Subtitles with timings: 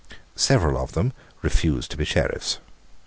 [0.35, 1.13] Several of them
[1.43, 2.57] refused to be Sheriffs.